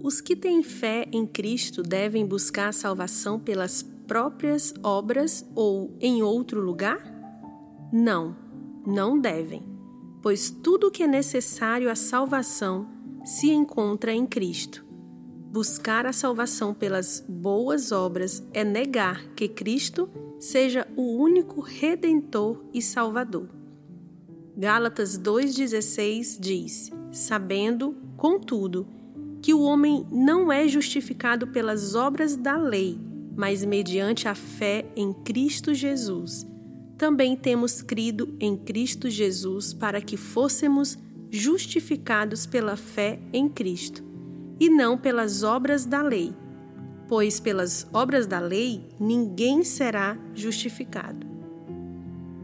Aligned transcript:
Os 0.00 0.20
que 0.20 0.36
têm 0.36 0.62
fé 0.62 1.08
em 1.10 1.26
Cristo 1.26 1.82
devem 1.82 2.24
buscar 2.24 2.72
salvação 2.72 3.38
pelas 3.38 3.82
próprias 3.82 4.72
obras 4.82 5.44
ou 5.56 5.96
em 6.00 6.22
outro 6.22 6.60
lugar? 6.60 7.02
Não, 7.92 8.36
não 8.86 9.18
devem, 9.18 9.62
pois 10.22 10.50
tudo 10.50 10.86
o 10.86 10.90
que 10.90 11.02
é 11.02 11.06
necessário 11.06 11.90
à 11.90 11.96
salvação 11.96 12.88
se 13.24 13.50
encontra 13.50 14.12
em 14.12 14.24
Cristo. 14.24 14.86
Buscar 15.50 16.06
a 16.06 16.12
salvação 16.12 16.72
pelas 16.72 17.24
boas 17.28 17.90
obras 17.90 18.42
é 18.52 18.62
negar 18.62 19.24
que 19.34 19.48
Cristo 19.48 20.08
seja 20.38 20.86
o 20.96 21.16
único 21.16 21.60
redentor 21.60 22.62
e 22.72 22.80
salvador. 22.80 23.48
Gálatas 24.56 25.18
2,16 25.18 26.38
diz: 26.38 26.90
Sabendo, 27.10 27.96
contudo, 28.16 28.86
que 29.48 29.54
o 29.54 29.62
homem 29.62 30.06
não 30.12 30.52
é 30.52 30.68
justificado 30.68 31.46
pelas 31.46 31.94
obras 31.94 32.36
da 32.36 32.54
lei, 32.54 33.00
mas 33.34 33.64
mediante 33.64 34.28
a 34.28 34.34
fé 34.34 34.84
em 34.94 35.10
Cristo 35.10 35.72
Jesus. 35.72 36.46
Também 36.98 37.34
temos 37.34 37.80
crido 37.80 38.36
em 38.38 38.54
Cristo 38.54 39.08
Jesus 39.08 39.72
para 39.72 40.02
que 40.02 40.18
fôssemos 40.18 40.98
justificados 41.30 42.44
pela 42.44 42.76
fé 42.76 43.20
em 43.32 43.48
Cristo, 43.48 44.04
e 44.60 44.68
não 44.68 44.98
pelas 44.98 45.42
obras 45.42 45.86
da 45.86 46.02
lei, 46.02 46.34
pois 47.08 47.40
pelas 47.40 47.88
obras 47.90 48.26
da 48.26 48.40
lei 48.40 48.86
ninguém 49.00 49.64
será 49.64 50.18
justificado. 50.34 51.26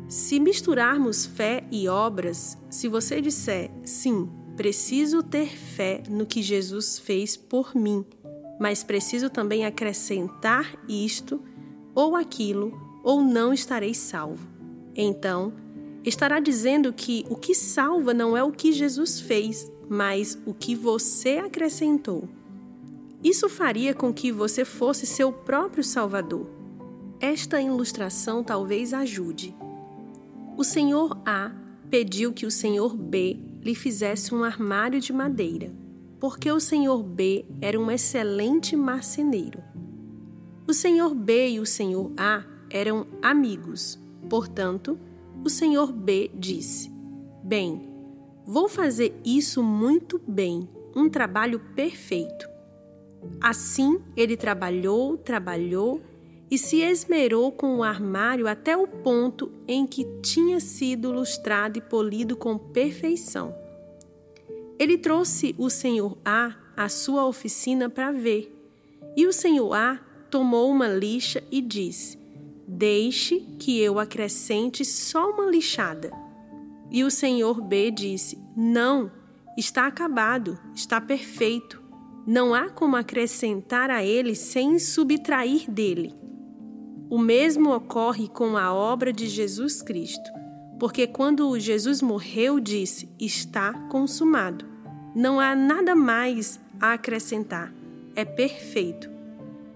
Se 0.08 0.40
misturarmos 0.40 1.26
fé 1.26 1.64
e 1.70 1.86
obras, 1.86 2.56
se 2.70 2.88
você 2.88 3.20
disser 3.20 3.70
sim, 3.84 4.26
Preciso 4.56 5.22
ter 5.22 5.48
fé 5.48 6.02
no 6.08 6.24
que 6.24 6.40
Jesus 6.40 6.98
fez 6.98 7.36
por 7.36 7.74
mim, 7.74 8.04
mas 8.60 8.84
preciso 8.84 9.28
também 9.28 9.64
acrescentar 9.64 10.76
isto 10.88 11.42
ou 11.94 12.14
aquilo, 12.14 12.72
ou 13.02 13.20
não 13.20 13.52
estarei 13.52 13.92
salvo. 13.94 14.48
Então, 14.94 15.52
estará 16.04 16.38
dizendo 16.38 16.92
que 16.92 17.26
o 17.28 17.34
que 17.34 17.54
salva 17.54 18.14
não 18.14 18.36
é 18.36 18.44
o 18.44 18.52
que 18.52 18.72
Jesus 18.72 19.20
fez, 19.20 19.70
mas 19.88 20.38
o 20.46 20.54
que 20.54 20.74
você 20.74 21.38
acrescentou. 21.38 22.28
Isso 23.22 23.48
faria 23.48 23.92
com 23.92 24.12
que 24.12 24.30
você 24.30 24.64
fosse 24.64 25.06
seu 25.06 25.32
próprio 25.32 25.82
Salvador. 25.82 26.46
Esta 27.20 27.60
ilustração 27.60 28.44
talvez 28.44 28.92
ajude. 28.92 29.54
O 30.56 30.62
Senhor 30.62 31.18
A 31.24 31.50
pediu 31.90 32.32
que 32.32 32.46
o 32.46 32.50
Senhor 32.50 32.96
B 32.96 33.40
lhe 33.64 33.74
fizesse 33.74 34.34
um 34.34 34.44
armário 34.44 35.00
de 35.00 35.12
madeira, 35.12 35.72
porque 36.20 36.52
o 36.52 36.60
senhor 36.60 37.02
B 37.02 37.46
era 37.60 37.80
um 37.80 37.90
excelente 37.90 38.76
marceneiro. 38.76 39.62
O 40.68 40.74
senhor 40.74 41.14
B 41.14 41.50
e 41.50 41.60
o 41.60 41.66
senhor 41.66 42.12
A 42.16 42.44
eram 42.70 43.06
amigos, 43.22 43.98
portanto, 44.28 44.98
o 45.42 45.48
senhor 45.48 45.92
B 45.92 46.30
disse: 46.34 46.92
Bem, 47.42 47.88
vou 48.46 48.68
fazer 48.68 49.18
isso 49.24 49.62
muito 49.62 50.20
bem, 50.28 50.68
um 50.94 51.08
trabalho 51.08 51.58
perfeito. 51.74 52.48
Assim 53.40 54.00
ele 54.14 54.36
trabalhou, 54.36 55.16
trabalhou 55.16 56.02
e 56.50 56.58
se 56.58 56.80
esmerou 56.80 57.50
com 57.50 57.78
o 57.78 57.82
armário 57.82 58.46
até 58.46 58.76
o 58.76 58.86
ponto 58.86 59.50
em 59.66 59.86
que 59.86 60.04
tinha 60.22 60.60
sido 60.60 61.10
lustrado 61.10 61.78
e 61.78 61.82
polido 61.82 62.36
com 62.36 62.58
perfeição. 62.58 63.54
Ele 64.78 64.98
trouxe 64.98 65.54
o 65.58 65.70
senhor 65.70 66.18
A 66.24 66.54
à 66.76 66.88
sua 66.88 67.26
oficina 67.26 67.88
para 67.88 68.10
ver, 68.10 68.52
e 69.16 69.26
o 69.26 69.32
senhor 69.32 69.72
A 69.72 70.00
tomou 70.30 70.70
uma 70.70 70.88
lixa 70.88 71.42
e 71.50 71.60
disse: 71.60 72.18
Deixe 72.66 73.40
que 73.58 73.80
eu 73.80 73.98
acrescente 73.98 74.84
só 74.84 75.30
uma 75.30 75.46
lixada. 75.46 76.10
E 76.90 77.04
o 77.04 77.10
senhor 77.10 77.60
B 77.60 77.90
disse: 77.90 78.38
Não, 78.56 79.10
está 79.56 79.86
acabado, 79.86 80.58
está 80.74 81.00
perfeito. 81.00 81.82
Não 82.26 82.54
há 82.54 82.70
como 82.70 82.96
acrescentar 82.96 83.90
a 83.90 84.02
ele 84.02 84.34
sem 84.34 84.78
subtrair 84.78 85.70
dele. 85.70 86.23
O 87.14 87.18
mesmo 87.18 87.72
ocorre 87.72 88.26
com 88.26 88.56
a 88.56 88.74
obra 88.74 89.12
de 89.12 89.28
Jesus 89.28 89.80
Cristo, 89.80 90.32
porque 90.80 91.06
quando 91.06 91.56
Jesus 91.60 92.02
morreu, 92.02 92.58
disse: 92.58 93.08
Está 93.20 93.72
consumado. 93.88 94.64
Não 95.14 95.38
há 95.38 95.54
nada 95.54 95.94
mais 95.94 96.58
a 96.80 96.94
acrescentar. 96.94 97.72
É 98.16 98.24
perfeito. 98.24 99.08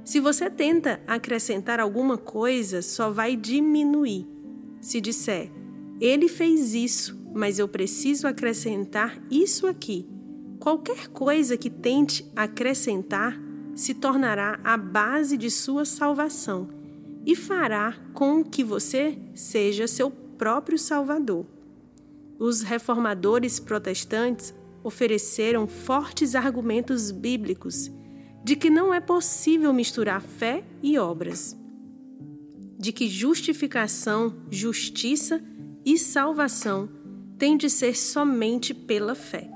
Se 0.03 0.19
você 0.19 0.51
tenta 0.51 1.01
acrescentar 1.07 1.79
alguma 1.79 2.19
coisa, 2.19 2.83
só 2.83 3.09
vai 3.09 3.37
diminuir. 3.37 4.27
Se 4.81 5.01
disser, 5.01 5.49
ele 6.01 6.27
fez 6.27 6.75
isso, 6.75 7.17
mas 7.33 7.61
eu 7.61 7.69
preciso 7.69 8.27
acrescentar 8.27 9.17
isso 9.31 9.69
aqui. 9.69 10.09
Qualquer 10.59 11.07
coisa 11.07 11.57
que 11.57 11.71
tente 11.71 12.29
acrescentar 12.35 13.41
se 13.77 13.95
tornará 13.95 14.59
a 14.65 14.77
base 14.77 15.37
de 15.37 15.53
sua 15.53 15.85
salvação 15.85 16.77
e 17.29 17.37
fará 17.37 17.95
com 18.15 18.43
que 18.43 18.65
você 18.65 19.19
seja 19.35 19.87
seu 19.87 20.11
próprio 20.11 20.79
Salvador. 20.79 21.45
Os 22.39 22.63
reformadores 22.63 23.61
protestantes 23.61 24.55
ofereceram 24.83 25.67
fortes 25.67 26.35
argumentos 26.35 27.11
bíblicos 27.11 27.91
de 28.43 28.57
que 28.57 28.71
não 28.71 28.95
é 28.95 29.01
possível 29.01 29.75
misturar 29.75 30.23
fé 30.23 30.65
e 30.83 30.99
obras, 30.99 31.55
de 32.79 32.93
que 32.93 33.07
justificação, 33.07 34.35
justiça 34.51 35.45
e 35.85 35.99
salvação 35.99 36.89
têm 37.37 37.59
de 37.59 37.69
ser 37.69 37.95
somente 37.95 38.73
pela 38.73 39.15
fé. 39.15 39.51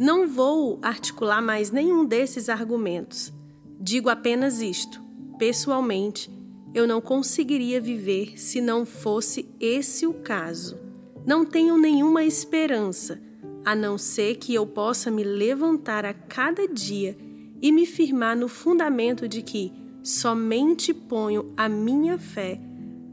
Não 0.00 0.26
vou 0.26 0.78
articular 0.80 1.42
mais 1.42 1.70
nenhum 1.70 2.06
desses 2.06 2.48
argumentos. 2.48 3.30
Digo 3.78 4.08
apenas 4.08 4.62
isto. 4.62 5.02
Pessoalmente, 5.38 6.30
eu 6.74 6.86
não 6.86 7.00
conseguiria 7.00 7.80
viver 7.80 8.38
se 8.40 8.60
não 8.60 8.86
fosse 8.86 9.46
esse 9.60 10.06
o 10.06 10.14
caso. 10.14 10.78
Não 11.26 11.44
tenho 11.44 11.76
nenhuma 11.76 12.24
esperança, 12.24 13.20
a 13.64 13.74
não 13.74 13.96
ser 13.98 14.36
que 14.36 14.54
eu 14.54 14.66
possa 14.66 15.10
me 15.10 15.22
levantar 15.22 16.04
a 16.04 16.14
cada 16.14 16.66
dia 16.66 17.16
e 17.60 17.70
me 17.70 17.86
firmar 17.86 18.36
no 18.36 18.48
fundamento 18.48 19.28
de 19.28 19.42
que 19.42 19.72
somente 20.02 20.92
ponho 20.92 21.52
a 21.56 21.68
minha 21.68 22.18
fé 22.18 22.60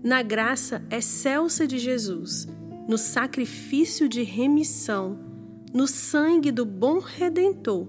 na 0.03 0.24
graça 0.24 0.81
excelsa 0.90 1.68
de 1.68 1.78
Jesus, 1.78 2.47
no 2.88 2.97
sacrifício 2.97 4.08
de 4.08 4.24
remissão, 4.24 5.20
no 5.74 5.86
sangue 5.86 6.52
do 6.52 6.66
bom 6.66 7.00
Redentor. 7.00 7.88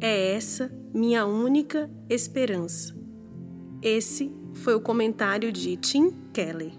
É 0.00 0.32
essa 0.34 0.72
minha 0.92 1.26
única 1.26 1.90
esperança. 2.08 2.96
Esse 3.80 4.32
foi 4.58 4.74
o 4.74 4.80
comentário 4.80 5.50
de 5.50 5.76
Tim 5.76 6.12
Keller. 6.32 6.72